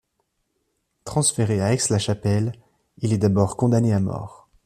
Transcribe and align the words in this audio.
Transféré 1.05 1.61
à 1.61 1.73
Aix-la-Chapelle, 1.75 2.53
il 2.97 3.13
est 3.13 3.19
d'abord 3.19 3.55
condamné 3.55 3.93
à 3.93 3.99
mort. 3.99 4.49